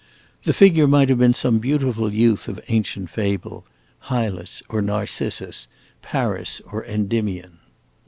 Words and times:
The 0.45 0.51
figure 0.53 0.87
might 0.87 1.09
have 1.09 1.19
been 1.19 1.35
some 1.35 1.59
beautiful 1.59 2.11
youth 2.11 2.47
of 2.47 2.59
ancient 2.69 3.11
fable, 3.11 3.65
Hylas 4.09 4.63
or 4.67 4.81
Narcissus, 4.81 5.67
Paris 6.01 6.59
or 6.65 6.83
Endymion. 6.83 7.59